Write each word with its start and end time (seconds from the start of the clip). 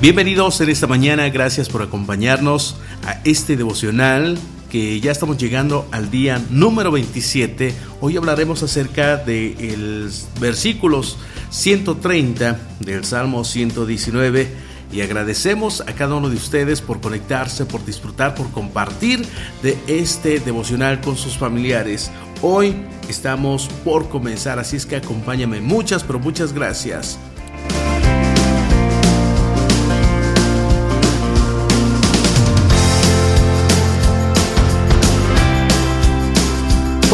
Bienvenidos 0.00 0.58
en 0.62 0.70
esta 0.70 0.86
mañana, 0.86 1.28
gracias 1.28 1.68
por 1.68 1.82
acompañarnos 1.82 2.76
a 3.04 3.20
este 3.24 3.58
devocional 3.58 4.38
que 4.70 4.98
ya 4.98 5.12
estamos 5.12 5.36
llegando 5.36 5.86
al 5.92 6.10
día 6.10 6.40
número 6.48 6.90
27. 6.90 7.74
Hoy 8.00 8.16
hablaremos 8.16 8.62
acerca 8.62 9.18
de 9.18 9.74
los 9.76 10.26
versículos 10.40 11.18
130 11.50 12.58
del 12.80 13.04
Salmo 13.04 13.44
119 13.44 14.48
y 14.90 15.02
agradecemos 15.02 15.82
a 15.82 15.92
cada 15.92 16.14
uno 16.14 16.30
de 16.30 16.36
ustedes 16.36 16.80
por 16.80 17.02
conectarse, 17.02 17.66
por 17.66 17.84
disfrutar, 17.84 18.34
por 18.34 18.50
compartir 18.52 19.26
de 19.62 19.76
este 19.86 20.40
devocional 20.40 21.02
con 21.02 21.18
sus 21.18 21.36
familiares. 21.36 22.10
Hoy 22.40 22.74
estamos 23.06 23.68
por 23.84 24.08
comenzar, 24.08 24.58
así 24.58 24.76
es 24.76 24.86
que 24.86 24.96
acompáñame. 24.96 25.60
Muchas, 25.60 26.04
pero 26.04 26.18
muchas 26.18 26.54
gracias. 26.54 27.18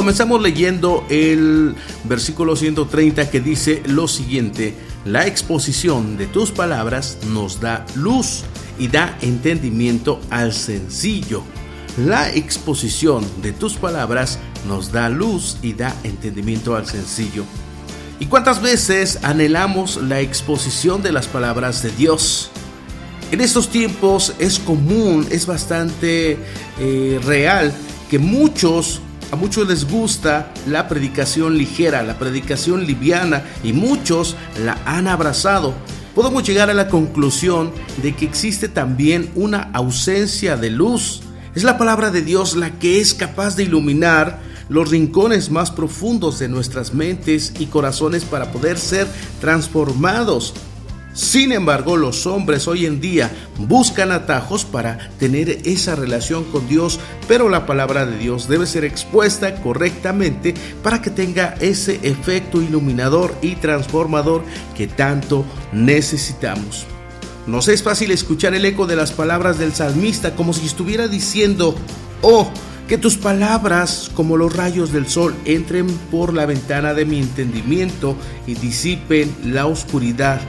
Comenzamos 0.06 0.41
leyendo 0.41 1.05
el 1.10 1.74
versículo 2.05 2.55
130 2.55 3.28
que 3.28 3.41
dice 3.41 3.83
lo 3.86 4.06
siguiente, 4.06 4.72
la 5.05 5.27
exposición 5.27 6.17
de 6.17 6.28
tus 6.28 6.53
palabras 6.53 7.19
nos 7.27 7.61
da 7.61 7.84
luz 7.97 8.45
y 8.78 8.86
da 8.86 9.19
entendimiento 9.20 10.20
al 10.30 10.53
sencillo. 10.53 11.42
La 11.98 12.33
exposición 12.33 13.27
de 13.42 13.50
tus 13.50 13.75
palabras 13.75 14.39
nos 14.69 14.92
da 14.92 15.08
luz 15.08 15.56
y 15.61 15.72
da 15.72 15.92
entendimiento 16.05 16.77
al 16.77 16.86
sencillo. 16.86 17.42
¿Y 18.20 18.27
cuántas 18.27 18.62
veces 18.62 19.19
anhelamos 19.25 19.97
la 19.97 20.20
exposición 20.20 21.02
de 21.02 21.11
las 21.11 21.27
palabras 21.27 21.83
de 21.83 21.91
Dios? 21.91 22.52
En 23.33 23.41
estos 23.41 23.70
tiempos 23.70 24.34
es 24.39 24.61
común, 24.61 25.27
es 25.33 25.47
bastante 25.47 26.39
eh, 26.78 27.20
real 27.25 27.75
que 28.08 28.20
muchos 28.20 29.00
a 29.30 29.36
muchos 29.36 29.66
les 29.66 29.88
gusta 29.91 30.52
la 30.66 30.88
predicación 30.88 31.58
ligera, 31.58 32.02
la 32.02 32.19
predicación 32.19 32.86
liviana 32.86 33.42
y 33.64 33.72
muchos 33.72 34.36
la 34.64 34.78
han 34.84 35.08
abrazado. 35.08 35.74
Podemos 36.14 36.44
llegar 36.44 36.70
a 36.70 36.74
la 36.74 36.88
conclusión 36.88 37.72
de 38.02 38.14
que 38.14 38.24
existe 38.24 38.68
también 38.68 39.30
una 39.34 39.70
ausencia 39.72 40.56
de 40.56 40.70
luz. 40.70 41.22
Es 41.55 41.64
la 41.64 41.77
palabra 41.77 42.10
de 42.10 42.22
Dios 42.22 42.56
la 42.56 42.78
que 42.78 43.00
es 43.00 43.14
capaz 43.14 43.56
de 43.56 43.64
iluminar 43.64 44.41
los 44.68 44.91
rincones 44.91 45.50
más 45.50 45.70
profundos 45.70 46.38
de 46.38 46.48
nuestras 46.48 46.94
mentes 46.94 47.52
y 47.58 47.66
corazones 47.66 48.24
para 48.24 48.50
poder 48.52 48.78
ser 48.78 49.06
transformados 49.40 50.55
sin 51.17 51.50
embargo, 51.53 51.97
los 51.97 52.27
hombres 52.27 52.69
hoy 52.69 52.84
en 52.84 53.00
día 53.00 53.31
buscan 53.56 54.12
atajos 54.12 54.67
para 54.67 55.09
tener 55.19 55.61
esa 55.64 55.95
relación 55.95 56.45
con 56.45 56.69
Dios, 56.69 57.00
pero 57.27 57.48
la 57.48 57.64
palabra 57.64 58.05
de 58.05 58.19
Dios 58.19 58.48
debe 58.48 58.67
ser 58.67 58.84
expuesta 58.84 59.55
correctamente 59.62 60.53
para 60.83 61.00
que 61.00 61.08
tenga 61.08 61.55
ese 61.58 62.00
efecto 62.03 62.61
iluminador 62.61 63.34
y 63.41 63.55
transformador 63.55 64.42
que 64.77 64.89
tanto 64.89 65.47
necesitamos. 65.73 66.84
Nos 67.46 67.69
es 67.69 67.83
fácil 67.83 68.11
escuchar 68.11 68.55
el 68.55 68.67
eco 68.67 68.86
de 68.86 68.96
las 68.96 69.13
palabras 69.13 69.58
del 69.58 69.73
salmista 69.73 70.36
como 70.36 70.52
si 70.52 70.67
estuviera 70.67 71.08
diciendo, 71.08 71.74
oh, 72.20 72.51
que 72.89 72.98
tus 72.98 73.17
palabras, 73.17 74.11
como 74.14 74.36
los 74.36 74.55
rayos 74.55 74.92
del 74.92 75.08
sol, 75.08 75.35
entren 75.46 75.86
por 76.11 76.35
la 76.35 76.45
ventana 76.45 76.92
de 76.92 77.07
mi 77.07 77.20
entendimiento 77.20 78.17
y 78.46 78.52
disipen 78.52 79.35
la 79.46 79.64
oscuridad 79.64 80.42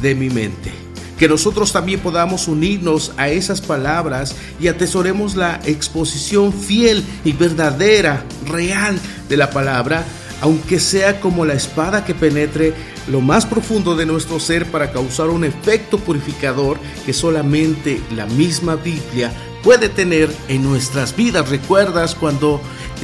de 0.00 0.14
mi 0.14 0.30
mente. 0.30 0.72
Que 1.18 1.28
nosotros 1.28 1.72
también 1.72 2.00
podamos 2.00 2.48
unirnos 2.48 3.12
a 3.16 3.28
esas 3.28 3.60
palabras 3.60 4.34
y 4.60 4.68
atesoremos 4.68 5.36
la 5.36 5.60
exposición 5.64 6.52
fiel 6.52 7.04
y 7.24 7.32
verdadera, 7.32 8.24
real 8.46 8.98
de 9.28 9.36
la 9.36 9.50
palabra, 9.50 10.04
aunque 10.40 10.80
sea 10.80 11.20
como 11.20 11.44
la 11.44 11.54
espada 11.54 12.04
que 12.04 12.14
penetre 12.14 12.74
lo 13.08 13.20
más 13.20 13.46
profundo 13.46 13.94
de 13.94 14.06
nuestro 14.06 14.40
ser 14.40 14.66
para 14.66 14.90
causar 14.90 15.28
un 15.28 15.44
efecto 15.44 15.98
purificador 15.98 16.78
que 17.06 17.12
solamente 17.12 18.00
la 18.14 18.26
misma 18.26 18.76
Biblia 18.76 19.32
puede 19.62 19.88
tener 19.88 20.30
en 20.48 20.62
nuestras 20.62 21.16
vidas. 21.16 21.48
¿Recuerdas 21.48 22.14
cuando 22.14 22.60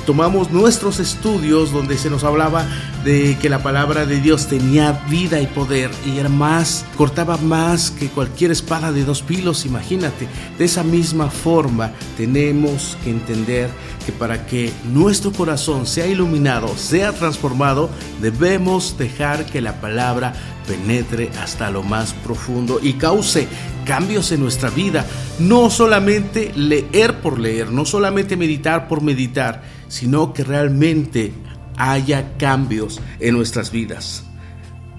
tomamos 0.07 0.51
nuestros 0.51 1.01
estudios 1.01 1.73
donde 1.73 1.99
se 1.99 2.11
nos 2.11 2.25
hablaba 2.25 2.67
de 3.05 3.37
que 3.41 3.49
la 3.49 3.63
palabra 3.63 4.07
de 4.07 4.21
Dios 4.21 4.47
tenía 4.47 4.93
vida 5.09 5.41
y 5.41 5.47
poder 5.47 5.91
y 6.07 6.19
era 6.19 6.29
más, 6.29 6.85
cortaba 6.97 7.37
más 7.39 7.91
que 7.91 8.09
cualquier 8.09 8.51
espada 8.51 8.93
de 8.93 9.05
dos 9.05 9.23
pilos, 9.23 9.67
imagínate. 9.67 10.29
De 10.59 10.65
esa 10.65 10.83
misma 10.83 11.31
forma 11.31 11.93
tenemos 12.17 12.97
que 13.05 13.11
entender 13.11 13.71
que 14.05 14.13
para 14.13 14.47
que 14.47 14.73
nuestro 14.93 15.33
corazón 15.33 15.87
sea 15.87 16.07
iluminado, 16.07 16.69
sea 16.77 17.13
transformado, 17.13 17.91
debemos 18.21 18.97
dejar 18.99 19.47
que 19.47 19.61
la 19.61 19.81
palabra 19.81 20.35
penetre 20.71 21.31
hasta 21.43 21.69
lo 21.69 21.83
más 21.83 22.13
profundo 22.13 22.79
y 22.81 22.93
cause 22.93 23.49
cambios 23.85 24.31
en 24.31 24.41
nuestra 24.41 24.71
vida. 24.71 25.05
No 25.41 25.69
solamente 25.69 26.53
leer 26.55 27.21
por 27.21 27.41
leer, 27.41 27.73
no 27.73 27.85
solamente 27.85 28.37
meditar 28.37 28.87
por 28.87 29.03
meditar, 29.03 29.65
sino 29.89 30.33
que 30.33 30.45
realmente 30.45 31.33
haya 31.77 32.37
cambios 32.39 33.01
en 33.19 33.35
nuestras 33.35 33.73
vidas. 33.73 34.23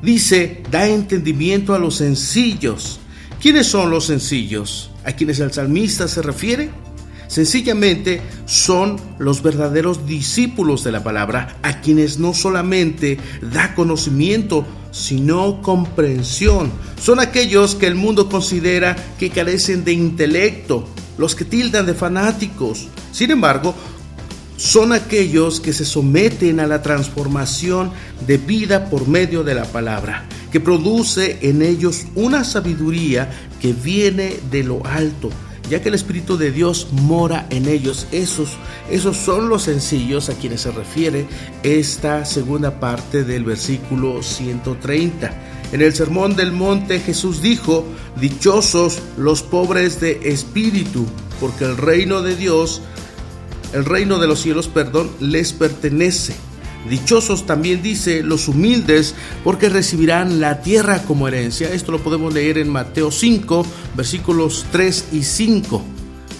Dice, 0.02 0.62
da 0.70 0.88
entendimiento 0.88 1.74
a 1.74 1.80
los 1.80 1.96
sencillos. 1.96 3.00
¿Quiénes 3.42 3.68
son 3.68 3.92
los 3.92 4.08
sencillos? 4.08 4.92
¿A 5.06 5.14
quienes 5.14 5.40
el 5.40 5.54
salmista 5.54 6.10
se 6.10 6.22
refiere? 6.22 6.70
Sencillamente 7.32 8.22
son 8.46 8.98
los 9.18 9.42
verdaderos 9.42 10.06
discípulos 10.06 10.84
de 10.84 10.92
la 10.92 11.02
palabra, 11.02 11.56
a 11.62 11.80
quienes 11.80 12.20
no 12.20 12.34
solamente 12.34 13.20
da 13.54 13.74
conocimiento, 13.74 14.66
sino 14.92 15.62
comprensión. 15.62 16.74
Son 17.02 17.22
aquellos 17.22 17.76
que 17.76 17.88
el 17.88 17.96
mundo 17.96 18.28
considera 18.28 18.98
que 19.18 19.30
carecen 19.30 19.86
de 19.86 19.94
intelecto, 19.94 20.86
los 21.18 21.34
que 21.34 21.46
tildan 21.46 21.86
de 21.86 21.94
fanáticos. 21.94 22.90
Sin 23.14 23.32
embargo, 23.32 23.76
son 24.58 24.92
aquellos 24.92 25.62
que 25.62 25.72
se 25.72 25.86
someten 25.86 26.60
a 26.60 26.68
la 26.68 26.82
transformación 26.82 27.92
de 28.28 28.40
vida 28.40 28.90
por 28.90 29.08
medio 29.08 29.46
de 29.46 29.56
la 29.56 29.64
palabra, 29.64 30.26
que 30.52 30.60
produce 30.60 31.40
en 31.44 31.62
ellos 31.62 32.08
una 32.14 32.44
sabiduría 32.44 33.32
que 33.62 33.72
viene 33.72 34.36
de 34.52 34.66
lo 34.66 34.86
alto 34.86 35.30
ya 35.70 35.82
que 35.82 35.90
el 35.90 35.96
Espíritu 35.96 36.38
de 36.38 36.52
Dios 36.52 36.88
mora 36.92 37.48
en 37.50 37.68
ellos. 37.68 38.08
Esos, 38.12 38.58
esos 38.90 39.18
son 39.18 39.50
los 39.50 39.64
sencillos 39.64 40.30
a 40.30 40.34
quienes 40.34 40.62
se 40.62 40.72
refiere 40.72 41.26
esta 41.64 42.26
segunda 42.26 42.80
parte 42.80 43.24
del 43.24 43.44
versículo 43.44 44.22
130. 44.22 45.34
En 45.72 45.82
el 45.82 45.94
Sermón 45.94 46.36
del 46.36 46.52
Monte 46.52 47.00
Jesús 47.00 47.42
dijo, 47.42 47.86
Dichosos 48.20 49.00
los 49.18 49.42
pobres 49.42 50.02
de 50.02 50.20
espíritu, 50.26 51.06
porque 51.40 51.64
el 51.64 51.78
reino 51.78 52.22
de 52.22 52.36
Dios, 52.36 52.82
el 53.74 53.86
reino 53.86 54.20
de 54.20 54.28
los 54.28 54.42
cielos, 54.42 54.68
perdón, 54.68 55.10
les 55.22 55.54
pertenece. 55.54 56.36
Dichosos 56.90 57.46
también 57.46 57.82
dice 57.82 58.24
los 58.24 58.48
humildes 58.48 59.16
porque 59.44 59.70
recibirán 59.70 60.40
la 60.42 60.62
tierra 60.62 61.04
como 61.04 61.28
herencia. 61.28 61.72
Esto 61.72 61.92
lo 61.92 62.00
podemos 62.00 62.34
leer 62.34 62.58
en 62.58 62.70
Mateo 62.70 63.12
5, 63.12 63.66
versículos 63.96 64.66
3 64.72 65.06
y 65.14 65.24
5. 65.24 65.84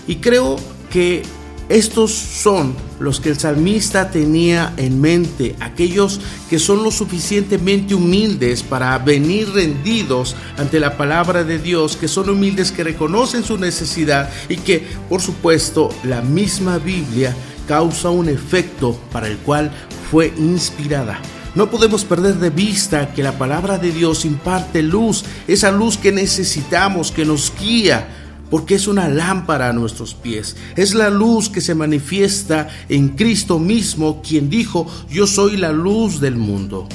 Y 0.08 0.16
creo 0.16 0.58
que 0.90 1.24
estos 1.70 2.12
son 2.12 2.76
los 3.00 3.22
que 3.22 3.30
el 3.30 3.40
salmista 3.40 4.12
tenía 4.12 4.74
en 4.76 5.00
mente, 5.00 5.56
aquellos 5.62 6.20
que 6.50 6.60
son 6.60 6.84
lo 6.84 6.92
suficientemente 6.92 7.96
humildes 7.96 8.62
para 8.62 8.98
venir 8.98 9.50
rendidos 9.54 10.36
ante 10.58 10.82
la 10.82 10.98
palabra 10.98 11.46
de 11.46 11.60
Dios, 11.60 11.96
que 11.96 12.10
son 12.10 12.30
humildes, 12.30 12.74
que 12.74 12.84
reconocen 12.84 13.46
su 13.46 13.58
necesidad 13.58 14.30
y 14.50 14.58
que, 14.58 14.86
por 15.08 15.22
supuesto, 15.22 15.90
la 16.04 16.22
misma 16.22 16.78
Biblia 16.78 17.34
causa 17.70 18.10
un 18.10 18.28
efecto 18.28 19.00
para 19.10 19.28
el 19.28 19.38
cual 19.38 19.72
fue 20.12 20.34
inspirada. 20.38 21.22
No 21.56 21.72
podemos 21.72 22.04
perder 22.04 22.36
de 22.36 22.50
vista 22.50 23.14
que 23.14 23.24
la 23.24 23.38
palabra 23.38 23.78
de 23.78 23.94
Dios 23.94 24.26
imparte 24.26 24.82
luz, 24.82 25.24
esa 25.48 25.72
luz 25.72 25.98
que 25.98 26.12
necesitamos, 26.12 27.14
que 27.14 27.24
nos 27.24 27.54
guía, 27.58 28.10
porque 28.50 28.76
es 28.76 28.88
una 28.88 29.08
lámpara 29.08 29.70
a 29.70 29.74
nuestros 29.74 30.14
pies. 30.14 30.58
Es 30.76 30.94
la 30.94 31.10
luz 31.10 31.48
que 31.48 31.62
se 31.62 31.76
manifiesta 31.76 32.68
en 32.90 33.10
Cristo 33.10 33.58
mismo, 33.58 34.22
quien 34.22 34.50
dijo, 34.50 34.86
yo 35.10 35.26
soy 35.26 35.56
la 35.56 35.72
luz 35.72 36.20
del 36.20 36.36
mundo. 36.36 36.90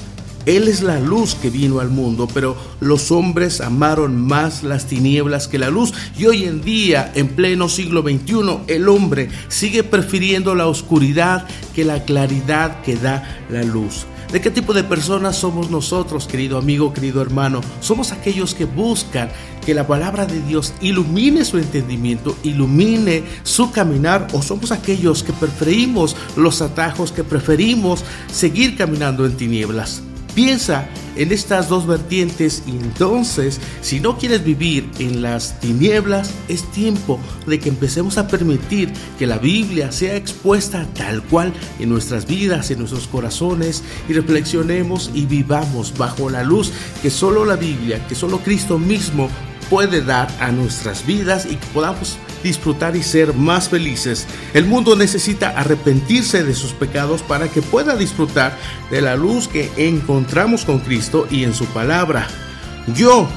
Él 0.47 0.69
es 0.69 0.81
la 0.81 1.01
luz 1.01 1.35
que 1.35 1.51
vino 1.51 1.81
al 1.81 1.91
mundo, 1.91 2.29
pero 2.33 2.57
los 2.79 3.11
hombres 3.11 3.61
amaron 3.61 4.17
más 4.17 4.63
las 4.63 4.87
tinieblas 4.87 5.49
que 5.49 5.59
la 5.59 5.71
luz. 5.71 5.93
Y 6.17 6.27
hoy 6.27 6.45
en 6.45 6.63
día, 6.63 7.11
en 7.17 7.27
pleno 7.27 7.69
siglo 7.69 8.03
XXI, 8.03 8.59
el 8.69 8.89
hombre 8.89 9.29
sigue 9.49 9.83
prefiriendo 9.83 10.55
la 10.55 10.69
oscuridad 10.69 11.49
que 11.75 11.85
la 11.85 12.05
claridad 12.05 12.81
que 12.83 12.95
da 12.95 13.45
la 13.51 13.65
luz. 13.65 14.07
¿De 14.33 14.41
qué 14.41 14.53
tipo 14.53 14.73
de 14.73 14.85
personas 14.85 15.37
somos 15.37 15.69
nosotros, 15.69 16.29
querido 16.29 16.59
amigo, 16.59 16.93
querido 16.93 17.23
hermano? 17.23 17.61
Somos 17.81 18.13
aquellos 18.13 18.55
que 18.55 18.67
buscan 18.67 19.31
que 19.65 19.75
la 19.75 19.89
palabra 19.89 20.27
de 20.27 20.41
Dios 20.43 20.75
ilumine 20.81 21.45
su 21.45 21.59
entendimiento, 21.59 22.37
ilumine 22.45 23.25
su 23.43 23.73
caminar, 23.73 24.29
o 24.33 24.43
somos 24.43 24.71
aquellos 24.71 25.25
que 25.25 25.33
preferimos 25.33 26.15
los 26.37 26.63
atajos, 26.63 27.11
que 27.11 27.25
preferimos 27.25 28.05
seguir 28.31 28.77
caminando 28.77 29.27
en 29.27 29.37
tinieblas. 29.37 30.03
Piensa 30.37 30.87
en 31.17 31.33
estas 31.33 31.71
dos 31.71 31.87
vertientes 31.87 32.63
y 32.67 32.73
entonces, 32.73 33.59
si 33.81 34.01
no 34.01 34.19
quieres 34.19 34.45
vivir 34.45 34.87
en 34.99 35.23
las 35.23 35.59
tinieblas, 35.61 36.31
es 36.49 36.71
tiempo 36.73 37.19
de 37.47 37.59
que 37.59 37.71
empecemos 37.71 38.19
a 38.19 38.29
permitir 38.29 38.93
que 39.19 39.27
la 39.27 39.39
Biblia 39.39 39.91
sea 39.93 40.15
expuesta 40.15 40.87
tal 40.93 41.23
cual 41.23 41.55
en 41.79 41.89
nuestras 41.89 42.27
vidas, 42.27 42.71
en 42.71 42.81
nuestros 42.81 43.07
corazones 43.07 43.83
y 44.11 44.13
reflexionemos 44.13 45.11
y 45.15 45.25
vivamos 45.25 45.97
bajo 45.97 46.29
la 46.29 46.43
luz 46.43 46.71
que 47.01 47.09
solo 47.09 47.47
la 47.47 47.57
Biblia, 47.57 48.07
que 48.07 48.15
solo 48.15 48.41
Cristo 48.41 48.79
mismo 48.79 49.31
puede 49.69 50.03
dar 50.03 50.29
a 50.41 50.51
nuestras 50.51 51.07
vidas 51.07 51.47
y 51.47 51.57
que 51.57 51.67
podamos 51.69 52.19
disfrutar 52.43 52.97
y 52.97 53.03
ser 53.03 53.35
más 53.35 53.69
felices. 53.69 54.27
El 54.55 54.67
mundo 54.67 54.97
necesita 54.97 55.51
arrepentirse 55.51 56.45
de 56.45 56.55
sus 56.55 56.73
pecados 56.73 57.23
para 57.23 57.49
que 57.49 57.63
pueda 57.63 57.97
disfrutar 57.97 58.57
de 58.91 59.03
la 59.03 59.17
luz 59.17 59.49
que 59.49 59.71
encontramos 59.77 60.65
con 60.65 60.79
Cristo 60.79 61.27
y 61.31 61.45
en 61.45 61.55
su 61.55 61.67
palabra. 61.67 62.29
Yo, 62.95 63.29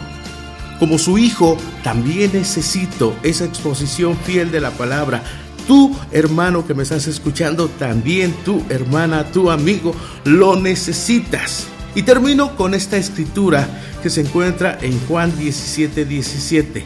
como 0.78 0.98
su 0.98 1.18
hijo, 1.18 1.58
también 1.84 2.32
necesito 2.34 3.16
esa 3.24 3.46
exposición 3.46 4.18
fiel 4.18 4.52
de 4.52 4.62
la 4.62 4.72
palabra. 4.72 5.24
Tú, 5.68 5.96
hermano 6.12 6.66
que 6.66 6.74
me 6.74 6.84
estás 6.84 7.08
escuchando, 7.08 7.68
también 7.68 8.34
tu 8.46 8.64
hermana, 8.70 9.26
tu 9.32 9.52
amigo, 9.52 9.94
lo 10.24 10.56
necesitas. 10.56 11.68
Y 11.96 12.04
termino 12.04 12.56
con 12.56 12.74
esta 12.74 12.98
escritura 12.98 13.68
que 14.02 14.10
se 14.10 14.22
encuentra 14.22 14.78
en 14.82 15.00
Juan 15.08 15.38
17, 15.38 16.06
17. 16.06 16.86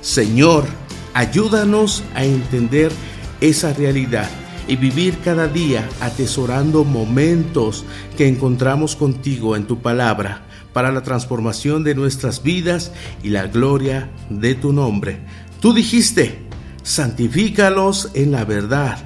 Señor, 0.00 0.64
ayúdanos 1.12 2.04
a 2.14 2.24
entender 2.24 2.92
esa 3.40 3.72
realidad 3.72 4.28
y 4.66 4.76
vivir 4.76 5.18
cada 5.22 5.48
día 5.48 5.88
atesorando 6.00 6.84
momentos 6.84 7.84
que 8.16 8.28
encontramos 8.28 8.96
contigo 8.96 9.56
en 9.56 9.66
tu 9.66 9.80
palabra 9.80 10.42
para 10.72 10.90
la 10.90 11.02
transformación 11.02 11.84
de 11.84 11.94
nuestras 11.94 12.42
vidas 12.42 12.92
y 13.22 13.30
la 13.30 13.46
gloria 13.46 14.10
de 14.30 14.54
tu 14.54 14.72
nombre. 14.72 15.20
Tú 15.60 15.72
dijiste, 15.72 16.38
santifícalos 16.82 18.10
en 18.14 18.32
la 18.32 18.44
verdad. 18.44 18.98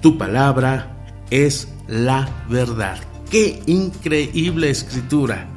Tu 0.00 0.18
palabra 0.18 1.06
es 1.30 1.68
la 1.88 2.28
verdad. 2.48 2.98
Qué 3.30 3.60
increíble 3.66 4.70
escritura. 4.70 5.48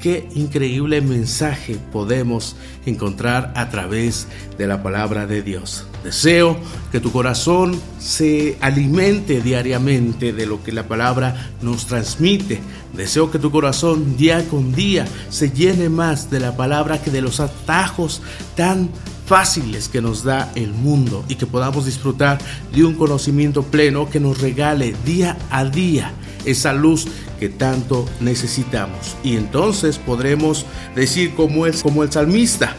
Qué 0.00 0.28
increíble 0.34 1.00
mensaje 1.00 1.78
podemos 1.92 2.56
encontrar 2.84 3.52
a 3.56 3.70
través 3.70 4.26
de 4.58 4.66
la 4.66 4.82
palabra 4.82 5.26
de 5.26 5.42
Dios. 5.42 5.86
Deseo 6.04 6.56
que 6.92 7.00
tu 7.00 7.10
corazón 7.12 7.80
se 7.98 8.58
alimente 8.60 9.40
diariamente 9.40 10.32
de 10.32 10.46
lo 10.46 10.62
que 10.62 10.72
la 10.72 10.86
palabra 10.86 11.50
nos 11.62 11.86
transmite. 11.86 12.60
Deseo 12.92 13.30
que 13.30 13.38
tu 13.38 13.50
corazón 13.50 14.16
día 14.16 14.46
con 14.48 14.72
día 14.72 15.06
se 15.30 15.50
llene 15.50 15.88
más 15.88 16.30
de 16.30 16.40
la 16.40 16.56
palabra 16.56 17.00
que 17.00 17.10
de 17.10 17.22
los 17.22 17.40
atajos 17.40 18.20
tan 18.54 18.90
fáciles 19.26 19.88
que 19.88 20.00
nos 20.00 20.22
da 20.22 20.50
el 20.54 20.72
mundo 20.72 21.24
y 21.28 21.34
que 21.34 21.46
podamos 21.46 21.84
disfrutar 21.84 22.38
de 22.72 22.84
un 22.84 22.94
conocimiento 22.94 23.62
pleno 23.64 24.08
que 24.08 24.20
nos 24.20 24.40
regale 24.40 24.94
día 25.04 25.36
a 25.50 25.64
día 25.64 26.12
esa 26.44 26.72
luz 26.72 27.06
que 27.38 27.48
tanto 27.48 28.06
necesitamos. 28.20 29.16
Y 29.22 29.36
entonces 29.36 29.98
podremos 29.98 30.64
decir 30.94 31.34
como 31.34 31.66
es 31.66 31.82
como 31.82 32.02
el 32.02 32.12
salmista, 32.12 32.74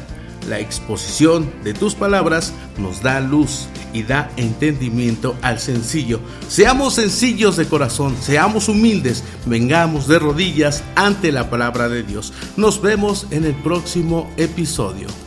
la 0.48 0.60
exposición 0.60 1.52
de 1.64 1.74
tus 1.74 1.94
palabras 1.94 2.54
nos 2.78 3.04
da 3.04 3.20
luz 3.20 3.68
y 3.94 4.04
da 4.04 4.32
entendimiento 4.38 5.36
al 5.42 5.60
sencillo. 5.60 6.22
Seamos 6.48 6.96
sencillos 6.96 7.58
de 7.58 7.66
corazón, 7.66 8.16
seamos 8.22 8.70
humildes, 8.70 9.24
vengamos 9.46 10.08
de 10.08 10.20
rodillas 10.20 10.84
ante 10.96 11.34
la 11.34 11.50
palabra 11.50 11.90
de 11.90 12.04
Dios. 12.04 12.32
Nos 12.56 12.82
vemos 12.82 13.28
en 13.32 13.44
el 13.44 13.56
próximo 13.56 14.32
episodio. 14.38 15.27